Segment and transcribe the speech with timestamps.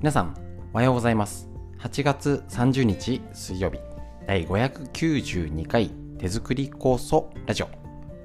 [0.00, 0.34] 皆さん
[0.72, 1.50] おはようございます。
[1.78, 3.80] 8月30日水曜日
[4.26, 7.68] 第592回手作り酵素ラジオ。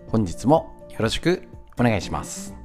[0.07, 1.43] 本日もよろしく
[1.77, 2.55] お願いします。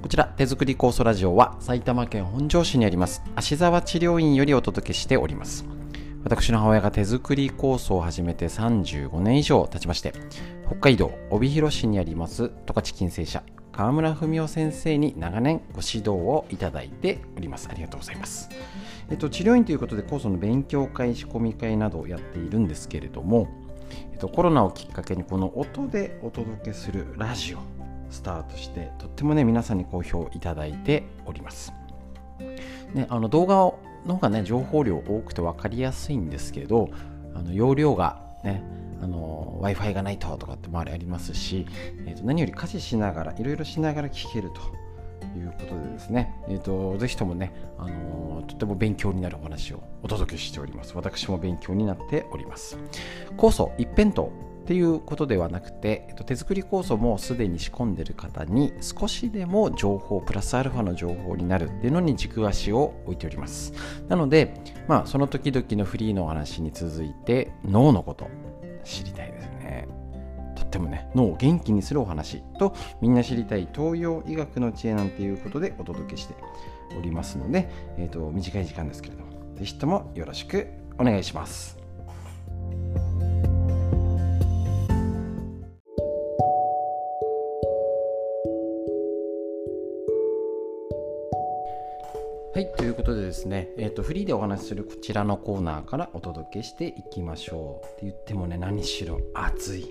[0.00, 5.66] こちら手作り酵素ラジオは埼玉県本庄市にあります芦沢治療院よりお届けしております。
[6.24, 10.14] 私の母親が手作り酵素を始めて35年以上経ちまして
[10.72, 17.68] 北海道帯広市にあります十勝金星社川村文夫先生に長年ご指導をいただいております。
[17.70, 18.48] ありがとうございます。
[19.10, 23.48] えっと治療院ということで酵素の勉強会仕込み会などをやっているんですけれども
[24.12, 27.58] えっとコロナをきっかけにこの音でお届けするラジオ
[28.08, 31.74] スタートしてとってもね皆さんに好評いただいております。
[32.94, 33.56] ね、あの動画
[34.06, 36.88] の方がね情報量多くて分かりやすいんですけど
[37.34, 41.66] あの容量がね w i f i がないととかってもありますし、
[42.06, 44.82] えー、と何より家事しながらいろいろしながら聞けると。
[45.34, 50.92] いうことでですね、えーと、ぜひともね、あのー、とても勉強になるお話をお届けしております。
[50.94, 52.76] 私も勉強になっております。
[53.38, 54.28] 酵素一辺倒。
[54.62, 63.72] っていうことではなくて、えっと、手作り酵素もすでに仕込んでる方に少しでも情報プラスアルファの情報になるっていうのに軸足を置いております。
[64.08, 64.54] なので
[64.86, 68.28] まあその時々のフリーのお話に続いて脳のこと
[68.84, 69.88] 知りたいですね。
[70.54, 76.34] とってもね脳を元気にするお話とみんな知りたい東洋医学の知恵なんていうことでお届けして
[76.96, 81.81] おりますので、えーと、短い時間ですけれどもぜひともよろしくお願いします。
[92.54, 97.86] はい、ということでですね、えーと、フリーでお話しするこちらのコーナーからお届けしていきましょう。
[97.86, 99.86] って言ってもね、何しろ暑い。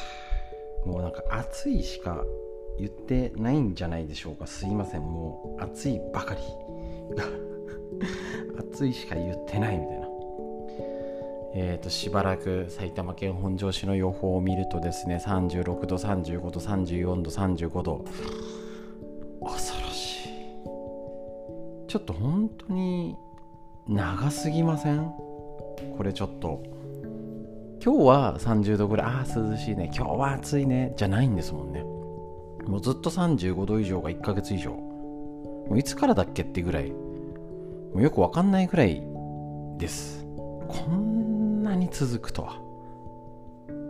[0.86, 2.24] もうなんか暑いしか
[2.78, 4.46] 言ってないんじゃないでしょうか。
[4.46, 6.40] すいません、もう暑いばかり。
[8.72, 10.08] 暑いしか言ってないみたいな。
[11.56, 18.04] えーと、しばらく埼玉県本庄市の予報を見るとですね36度35度34度35度
[21.94, 23.14] ちょっと本当に
[23.86, 25.12] 長すぎません？
[25.96, 26.60] これちょっと。
[27.80, 29.06] 今日は30度ぐらい。
[29.06, 29.92] ああ涼しいね。
[29.94, 30.92] 今日は暑いね。
[30.96, 31.84] じゃないんですもんね。
[32.66, 34.72] もうずっと35度以上が1ヶ月以上。
[34.72, 36.90] もういつからだっけってぐらい。
[36.90, 36.96] も
[37.94, 39.00] うよくわかんないぐらい
[39.78, 40.26] です。
[40.66, 42.54] こんなに続くとは。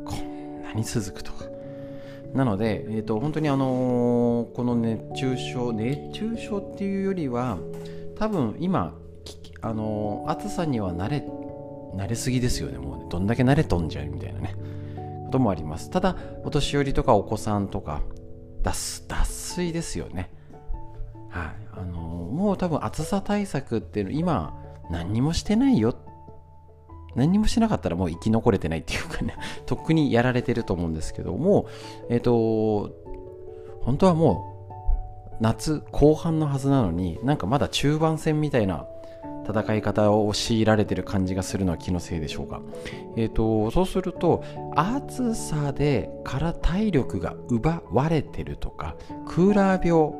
[0.04, 1.38] こんなに続くとは。
[2.34, 7.56] なので、えーと、本当にあのー、この熱中症熱中症っていうよりは
[8.16, 8.94] 多分今
[9.60, 11.24] あの暑さには慣れ
[11.96, 13.06] 慣れすぎですよねもうね。
[13.08, 14.54] どんだけ慣れとんじゃいみたいなね。
[15.26, 15.90] こともあります。
[15.90, 18.02] ただお年寄りとかお子さんとか
[18.62, 20.30] 脱脱水ですよね。
[21.30, 21.46] はい。
[21.72, 24.54] あのもう多分暑さ対策っていうの今
[24.90, 25.96] 何にもしてないよ。
[27.14, 29.36] 何にもしなかったらもう生き残れてないっていうかね。
[29.66, 31.66] とっくにやられてると思うんですけども
[32.10, 32.92] えっ、ー、と
[33.82, 34.53] 本当はもう
[35.40, 38.86] 夏後半のはずなのになんかまだ中盤戦みたいな
[39.44, 42.62] 戦い方を強いられてる感じがするのは気のせいでしょうか。
[43.16, 44.42] えっ、ー、と、そうすると、
[44.74, 48.96] 暑さでから体力が奪われてるとか、
[49.26, 50.14] クーラー病、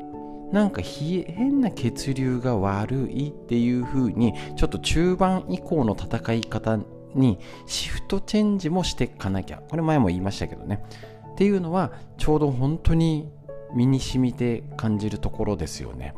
[0.51, 6.79] なんか変な血流が悪いっていう風に、ちょっと中盤以降の戦い方
[7.15, 9.61] にシフトチェンジもしていかなきゃ。
[9.69, 10.83] これ前も言いましたけどね。
[11.31, 13.29] っていうのは、ちょうど本当に
[13.73, 16.13] 身に染みて感じるところですよね。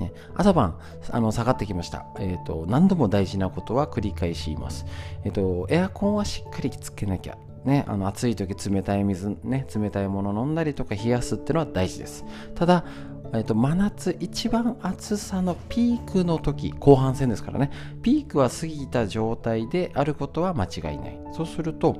[0.00, 0.76] ね、朝晩
[1.10, 2.66] あの下がってきました、えーと。
[2.68, 4.86] 何度も大事なことは繰り返し言います。
[5.24, 7.38] えーと、エアコンはしっかりつけなきゃ。
[7.64, 12.24] ね、あの暑い時冷たい水、ね、冷たいもの飲んだりとか冷やすっていうのは大事です。
[12.54, 12.84] ただ、
[13.32, 17.70] えーと、真夏一番暑さのピークの時後半戦ですからね
[18.00, 21.96] ピークは過ぎた状態であることは間違いないそうすると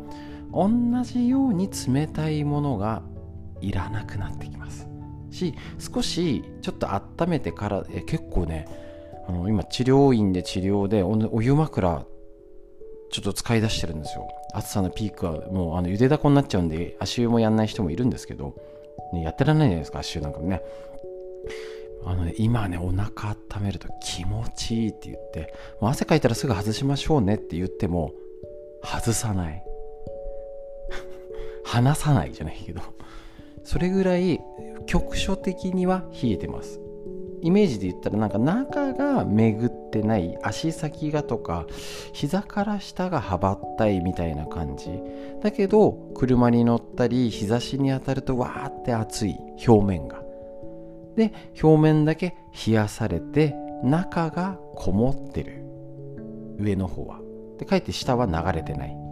[0.52, 0.70] 同
[1.02, 3.02] じように冷たいものが
[3.66, 4.88] いらなくなってきます。
[5.30, 8.68] し少しちょっと温めてからえ結構ね
[9.28, 12.06] あの今治療院で治療でお湯枕
[13.10, 14.28] ちょっと使い出してるんですよ。
[14.52, 18.54] 暑さのピークはもうあのゆでだこになっちゃうんで足湯もやんない人もいるんですけど、
[19.12, 20.62] ね、やってらんないじゃないですか足湯なんかもね。
[22.06, 28.12] あのね、今ね、お腹温めると気持ちいいって言って、もう汗かいたらすぐ外しましょうねって言っても、
[28.82, 29.64] 外さない。
[31.64, 32.82] 離さないじゃないけど、
[33.64, 34.40] それぐらい
[34.86, 36.80] 局所的には冷えてます。
[37.42, 41.66] イメージで言ったらなんか中が巡ってない足先がとか
[42.14, 44.88] 膝から下が羽ばったいみたいな感じ。
[45.42, 50.22] だけど車に乗ったり日差しに当たるとわーって熱い表面が。
[51.16, 52.34] で表面だけ
[52.66, 55.64] 冷やされて中がこもってる。
[56.58, 57.20] 上の方は。
[57.58, 59.03] でかえって下は流れてない。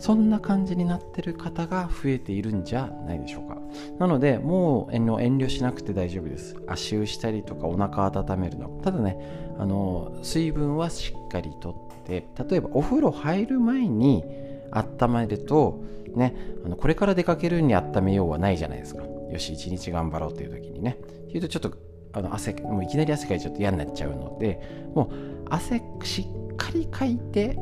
[0.00, 3.58] そんな感じになってる方が増えているんじゃないでしょうか。
[3.98, 6.56] なのでもう遠慮しなくて大丈夫です。
[6.66, 8.68] 足湯したりとかお腹温めるの。
[8.82, 9.18] ただね
[9.58, 14.24] あの水分はしっかりとって例えばお風呂入る前に
[14.70, 15.84] 温めると
[16.16, 19.04] ねあのこれから出かけるに温めようはないじゃないですか。
[19.04, 20.98] よし一日頑張ろうっていう時にね。
[21.28, 21.76] 言うとちょっと
[22.14, 27.56] あの汗もういきなり汗かいちゃうと嫌になっちゃうのでもう汗しっかりかいて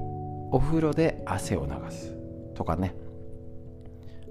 [0.50, 2.17] お風呂で汗を流す。
[2.58, 2.94] とかね。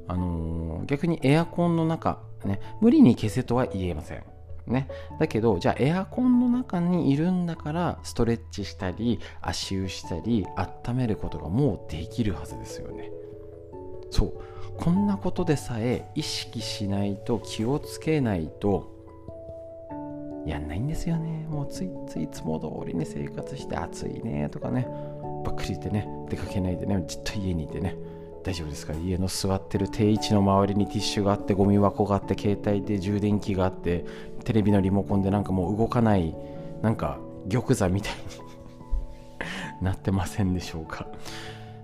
[0.10, 4.24] あのー、逆にエアコンの中、ね、無理に消せとは言えません。
[4.68, 13.10] ね、だけどじゃあエアコンの中にいるんだからストレッチしたり足湯したり温めることがもうできるはずですよね。
[14.12, 14.34] そう。
[14.78, 18.94] こんなことでさえ意識しないと気をつけないと
[20.46, 21.48] やんないんですよね。
[21.50, 24.86] もうついついいつも通りに生活して暑いねとかね。
[25.46, 27.96] ばっかり言ってね出かけないでねじっと家にいてね。
[28.48, 28.94] 大丈夫ですか？
[28.94, 34.06] 家の座ってる定位置の周りにティッシュがあってゴミ箱があって携帯で充電器があって
[34.46, 36.34] テレビのリモコンでなんかもう動かない
[36.82, 37.20] なんか
[37.52, 41.08] 玉座みたいに なってませんでしょうか？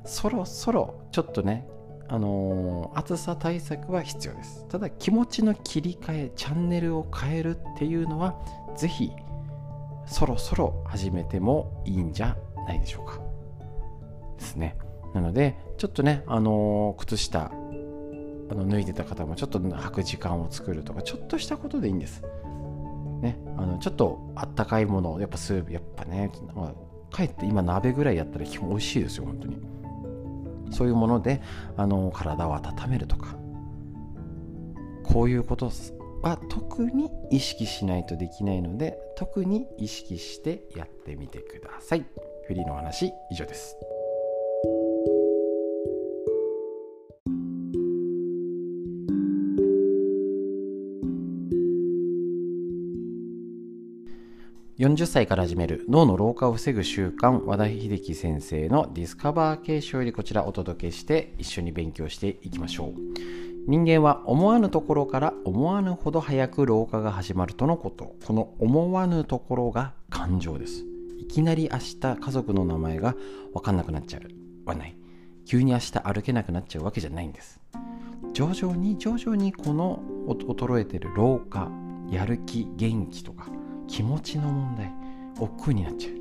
[0.05, 1.67] そろそろちょっとね
[2.07, 4.65] あのー、暑さ対策は必要です。
[4.69, 8.35] ただ気持ちの切り替えチャンネルを変えるっていうのは
[8.77, 9.11] ぜひ
[10.05, 12.37] そろそろ始めてもいいんじゃ
[12.67, 13.19] ないでしょうか。
[14.37, 14.77] ですね。
[15.13, 17.51] なのでちょっとね、あのー、靴下
[18.49, 22.23] あの脱いでた方もちょっと履く時間を作るとかちょっとしたことでいいんです。
[23.21, 29.57] ね、あのちょっとあったかいものやっぱスープやっぱね、まあ、かえって今鍋ぐらいやったら基本美味しいですよ本当に。
[30.71, 31.41] そういうもので
[31.77, 33.37] あの体を温めるとか。
[35.03, 35.69] こういうこと
[36.21, 42.05] は特に意識しないとできないので特に意識してやってみてください。
[42.47, 43.77] フリーの話以上です。
[54.79, 62.93] 40歳から始める脳の老化を防ぐ習慣和田秀樹先生のディスカバー形式よりこちらお届けして一緒に勉強していきましょう。
[63.67, 68.15] 人間は思わぬところから思わぬほど早く老化が始まるとのこと。
[68.25, 70.83] この思わぬところが感情です。
[71.19, 73.15] いきなり明日家族の名前が
[73.53, 74.21] 分かんなくなっちゃう。
[74.65, 74.97] はない。
[75.45, 77.59] 急に明日歩けなくなっちゃうわけじゃないんです。
[78.33, 81.69] 徐々に徐々にこの衰えてる老化
[82.09, 83.49] やる気元気とか
[83.93, 84.91] 気持ちの問題
[85.37, 86.13] 億劫になっちゃう。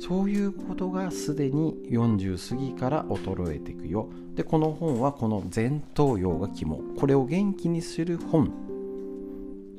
[0.00, 4.08] そういうことがすでに40過ぎから衰えていくよ。
[4.36, 6.76] でこの本はこの前頭葉が肝。
[6.96, 8.52] これを元気にする本。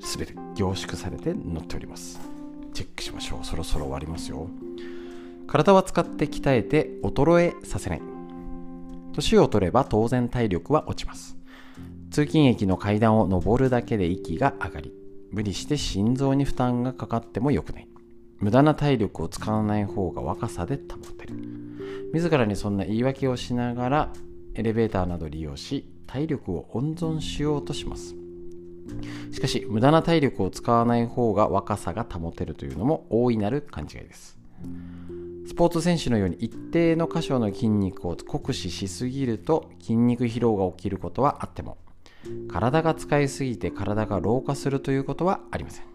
[0.01, 2.19] 全て凝縮されて載っております。
[2.73, 3.45] チェックしましょう。
[3.45, 4.49] そろそろ終わりますよ。
[5.47, 8.01] 体は使って鍛えて衰えさせない。
[9.13, 11.37] 年を取れば当然体力は落ちます。
[12.11, 17.87] 通勤駅の階段を上るだけで息が上がり無理して心臓に負担がかかっても良くない。
[18.39, 21.35] 無駄な体力を使わない方が若さで保てる。
[22.13, 24.13] 自らにそんな言い訳をしながら
[24.53, 28.15] エレベーターなど利用し体力を温存しようとします。
[29.31, 34.37] しかし無駄な体力を使わない方が若さが保てるというのも大いなる勘違いです。
[35.47, 41.77] スポーツ選手のように一定の箇所の筋肉を酷使しすぎると筋肉疲労が起きることはあっても
[42.49, 45.85] 体が使いすぎて体が老化するということはありません。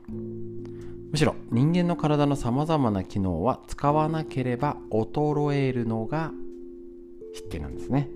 [1.11, 6.33] むしろ人間の体のさまざまな機能は使わなければ衰えるのが
[7.35, 8.09] 必定なんですね。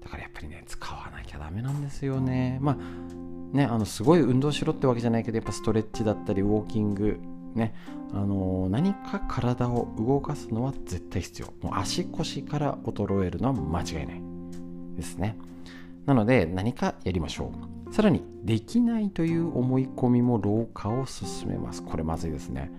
[0.00, 2.58] だからやっぱりね使わなきゃダメなんですよね。
[2.60, 7.18] まあねあのすごい運動しろってわけじゃないけどやっぱストレッチだったりウォーキング
[7.54, 7.74] ね
[8.12, 11.52] あのー、何か体を動かすのは絶対必要。
[11.62, 14.22] もう足腰から衰えるのは間違いない
[14.96, 15.36] ですね。
[16.06, 17.52] なので何かやりましょ
[17.90, 17.94] う。
[17.94, 21.82] さらにできないという思い込みも老化を進めます。
[21.82, 22.70] これまずいですね。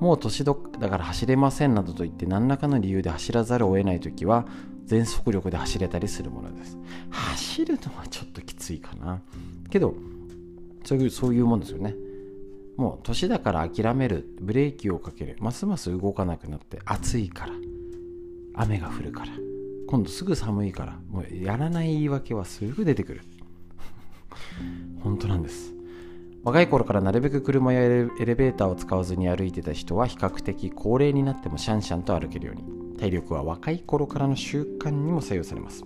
[0.00, 4.44] もう年どだから走れませんなどと言って何らかの理由で走らざるを得ない時は
[4.84, 6.76] 全速力で走れたりするものです。
[7.10, 9.22] 走るのはちょっときついかな。
[9.70, 9.94] けど
[10.84, 11.94] そういうそういうもんですよね。
[12.76, 17.52] もう年だから諦めるブレーキをかけるますます動かなくなって暑いから
[18.54, 19.55] 雨が降るから。
[19.86, 23.22] 今度すぐ寒いからもうやらない言い訳はすぐ出てくる。
[25.02, 25.74] 本当なんです。
[26.42, 35.84] 若い頃からなるべく車やエレベーターを使わずに歩いてた人は比較的高齢になってもシャンシャンと歩けるように体力は若い頃からの習慣にも左右されます。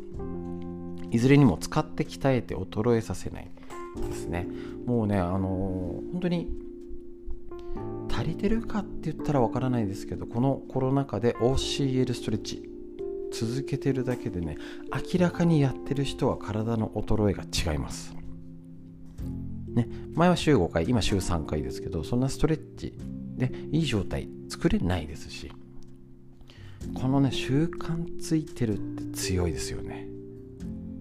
[1.11, 3.51] いずれにも使って鍛えて衰えさせない
[3.97, 4.47] ですね。
[4.87, 6.49] もうねあのー、本当に
[8.09, 12.70] 足りてるかって言ったらわからないですけどこのコロナ禍で OCL ストレッチ
[13.33, 14.57] 続けてるだけでね
[14.93, 18.15] 明らかにやってる人は体の衰えが違います。
[19.69, 22.95] ね前は週5回今週3回ですけどそんなストレッチ
[23.37, 25.53] でいい状態作れないですし
[26.95, 30.09] このね習慣ついてるって強いですよね。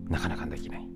[0.08, 0.88] なかなかできない。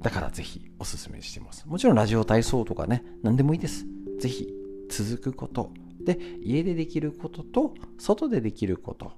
[0.00, 1.66] だからぜひおすすめしてます。
[1.66, 3.86] もちろんラジオ体操とかね何でもいいです。
[4.18, 4.48] ぜひ
[4.90, 5.72] 続くこと。
[6.04, 9.12] で家でできることと外でできること。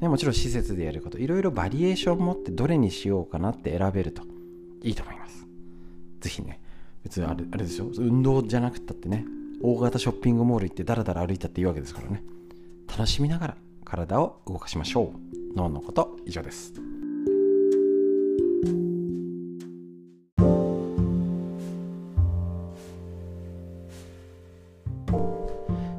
[0.00, 4.22] ね、もちろん施設でやることいろいろバリエーション持ってどれにしようかなって選べると。
[4.82, 5.46] いいと思います。
[6.20, 6.60] 是非ね
[7.02, 9.24] 別にあれあれですよ運動じゃなくったってね
[9.62, 12.22] 大型ショッピングモール行ってダラダラ歩いたっていいわけですからね。
[12.88, 15.56] 楽しみながら体を動かしましょう。
[15.56, 16.74] 脳のこと以上です。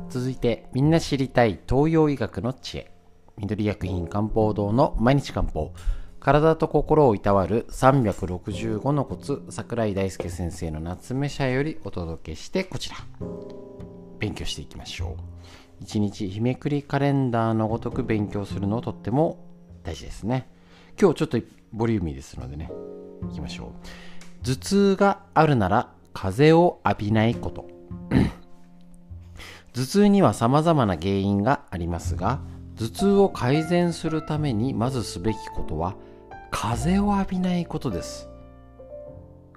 [0.10, 2.97] 続いてみんな知りたい東洋医学の知恵。
[3.38, 5.72] 緑薬品漢方堂の毎日漢方。
[6.20, 12.98] 体と心をいたわる365のコツ桜井大輔先生の夏目社よりお届けしてこちら。
[14.20, 15.84] 勉強していきましょう。
[15.84, 19.46] 一日日めくりカレンダーのごとく勉強するのとっても
[19.84, 20.50] 大事ですね。
[21.00, 21.40] 今日ちょっと
[21.72, 22.72] ボリューミーですのでね
[23.30, 24.44] いきましょう。
[24.44, 27.68] 頭痛があるなら風邪を浴びないこと。
[29.74, 32.40] 頭痛には様々な原因がありますが
[32.78, 35.96] 頭痛を改善するためにまずすべきことは
[36.52, 38.30] 風を浴びないことです。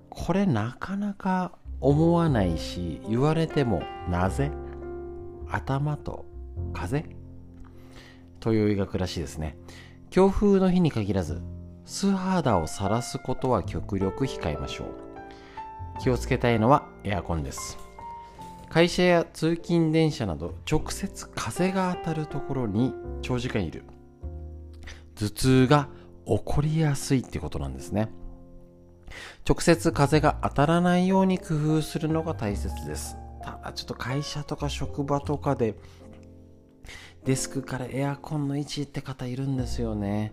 [0.08, 4.50] これなかなか思わないし言われてもなぜ？
[5.48, 6.24] 頭と
[6.72, 7.04] 風？
[8.40, 9.56] という医学らしいですね。
[10.10, 11.42] 強風の日に限らず
[11.84, 14.86] 素肌を晒すことは極力控えましょう。
[16.02, 17.78] 気をつけたいのはエアコンです。
[18.70, 23.82] 会社や通勤電車など直接風が当たるところに長時間いる。
[25.16, 25.88] 頭痛が
[26.24, 28.08] 起こりやすいってことなんですね。
[29.46, 33.16] 直接風が当たらないように工夫するのが大切です。
[33.42, 35.74] ただちょっと会社とか職場とかで
[37.24, 40.32] デスクからエアコンの位置って方いるんですよね。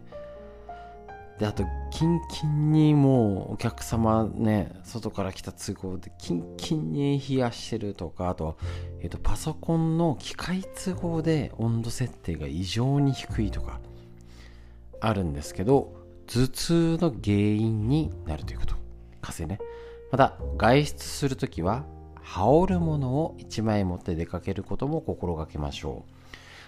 [1.39, 8.57] であとキンキンにもうお客様ね外から来た都合でキンキンに冷やしてるとかあと,、
[9.01, 13.79] えーと、パソコンの機械都合で温度設定が異常に低いとか
[14.99, 15.93] あるんですけど
[16.25, 18.75] 頭痛の原因になるということ。
[19.21, 19.59] 風邪ね。
[20.11, 21.85] また外出するときは
[22.21, 26.11] 羽織るものを1枚持って出かけることも心がけましょう。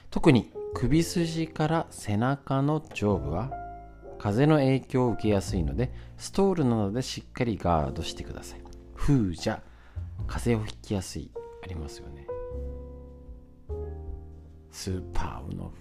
[0.09, 3.51] 特に首筋から背中の上部は
[4.19, 8.61] 風の影響を受けやすいのでストールなどでしっかりガードしてください。
[8.95, 9.61] 風邪
[10.27, 11.31] 風邪をひきやすい。
[11.63, 12.27] ありますよね。
[14.71, 15.73] スーパーの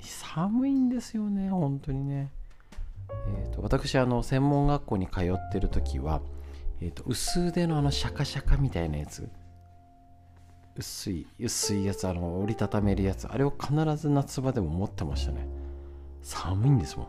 [0.00, 1.48] 寒いんですよね。
[1.48, 2.30] 本当にね。
[3.28, 6.20] えーと、私あの専門学校に通ってる時は、
[6.80, 9.28] えーと、薄手のあのシャカシャカみたいなやつ。
[10.76, 13.28] 薄い薄いやつあの折りたためるやつ。
[13.28, 15.46] あれを必ず夏場でも持ってましたね。
[16.22, 17.08] 寒いんですもん。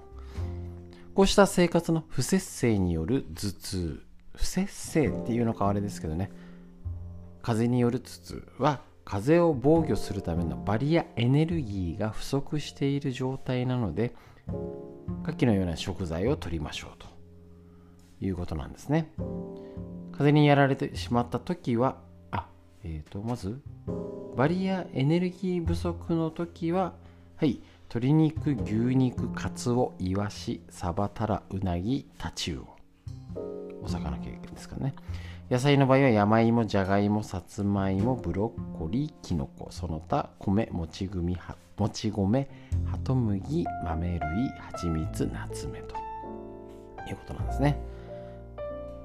[1.16, 4.04] こうした生活の不節制による頭痛。
[4.36, 6.30] 不節制っていうのかあれですけどね。
[7.42, 14.14] 風による頭痛は風を防御するためのバリアエネルギーが不足している状態なので
[15.24, 17.08] 下記のような食材を取りましょうと
[18.20, 19.10] いうことなんですね。
[20.12, 21.96] 風にやられてしまった時は
[22.32, 22.48] あ
[22.84, 23.62] えっ、ー、とまず
[24.36, 26.94] バリアエネルギー不足の時は
[27.38, 32.76] はい鶏肉牛肉カツオイワシサバタラウナギタチウオ。
[33.84, 34.94] お魚系ですかね。
[35.50, 41.38] 野菜の場合は山芋じゃがいもさつまいもブロッコリーきのこその他米もち米
[41.78, 42.50] もち米
[42.86, 44.20] ハト麦豆類
[44.72, 45.96] 蜂蜜ナツメと。
[47.08, 47.80] いうことなんですね。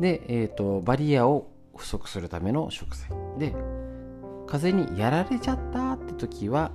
[0.01, 3.11] で、えーと、バリアを不足するための食材。
[3.39, 3.55] で
[4.47, 6.73] 風にやられちゃったって時は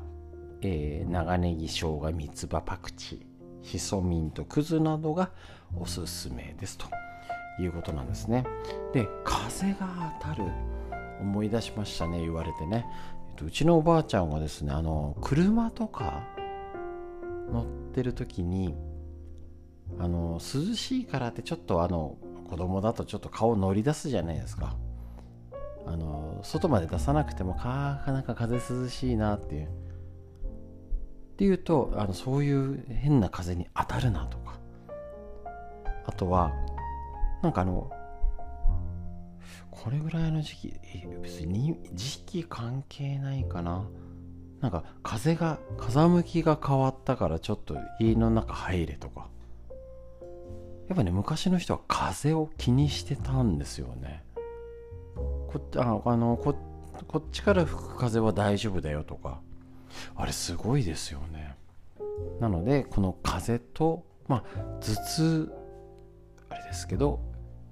[0.68, 5.30] えー、長ネギ生姜三つ葉パクチーしそミントくずなどが
[5.78, 6.78] おすすめです。
[6.78, 6.88] と
[7.62, 8.46] いうことなんですね。
[8.94, 10.44] で風が当たる。
[11.22, 12.86] 思い出しましたね言われてね。
[13.42, 16.24] うちのおばあちゃんはですねあの車とか
[17.52, 18.76] 乗ってる時に
[20.00, 22.18] あの涼しいからってちょっとあの
[22.50, 24.76] 子供だとちょっと顔乗り出すじゃないですか。
[25.88, 29.70] あの外まで出さなくてもかなんか風涼しいなっていう
[31.36, 34.56] っていうとあのそういう変な風に当たるなとか。
[36.06, 36.54] あとは
[37.42, 37.92] なんかあの
[39.70, 40.74] これぐらいの時期
[41.22, 43.86] 別に時期関係ないかな。
[44.62, 49.28] なんか風が風向きが変わったからちょっと家の中入れとか。
[50.88, 54.24] やっぱね昔の人は風を気にしてたんですよね。
[55.16, 56.56] こああのこ
[57.08, 59.42] こっちから吹く風は大丈夫だよとか。
[60.16, 61.56] あれすごいですよね。
[62.40, 64.44] なのでこの風とまあ
[64.80, 65.54] 頭痛
[66.50, 67.20] あれですけど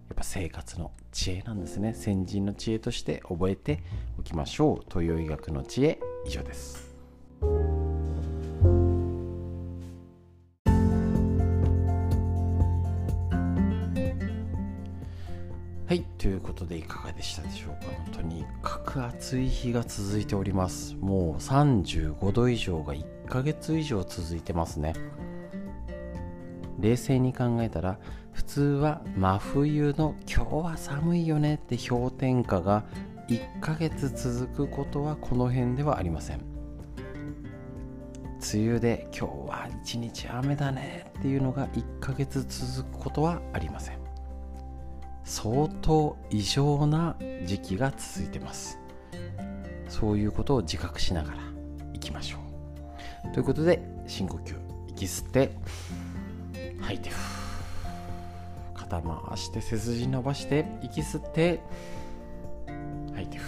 [0.09, 1.93] やっぱ生活の知恵なんですね。
[1.93, 3.83] 先人の知恵として覚えて
[4.19, 4.85] おきましょう。
[4.89, 6.95] 東洋医学の知恵以上です。
[15.93, 16.01] はい。
[16.17, 18.17] ということでいかがでしたでしょうか。
[18.17, 20.95] とにかく暑い日が続いております。
[20.95, 24.95] もう35度以上が1ヶ月以上続いてますね。
[26.79, 27.99] 冷静に考えたら
[28.31, 32.85] 普通は真冬の今日は寒いよねって氷点下が
[33.27, 36.41] 1ヶ月続くことはこの辺ではありません。
[38.51, 44.02] 梅雨で今日は一日雨だねっていうのが1ヶ月続くことはありません。
[45.23, 47.15] 相当異常な
[47.45, 48.79] 時期が続いてます。
[49.89, 51.37] そういうことを自覚しながら
[51.93, 52.37] いきましょ
[53.29, 53.33] う。
[53.33, 54.55] ということで深呼吸
[54.87, 55.51] 息吸って
[56.81, 57.09] 吐いて
[58.73, 61.61] 肩回して背筋伸ばして息吸って
[63.13, 63.39] 吐いて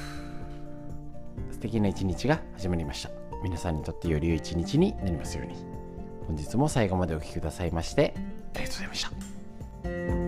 [1.51, 3.10] 素敵な一日が始まりました。
[3.44, 5.55] 皆さんにとってより良い一日になりますように。
[6.27, 8.13] 本日も最後までお聴きくださいまして
[8.55, 9.05] ありがとうございまし
[10.20, 10.25] た。